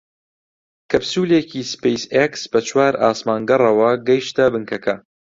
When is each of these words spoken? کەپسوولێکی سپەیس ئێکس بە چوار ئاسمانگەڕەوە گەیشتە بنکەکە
کەپسوولێکی 0.91 1.61
سپەیس 1.71 2.03
ئێکس 2.15 2.41
بە 2.51 2.59
چوار 2.69 2.93
ئاسمانگەڕەوە 3.01 3.91
گەیشتە 4.07 4.45
بنکەکە 4.53 4.95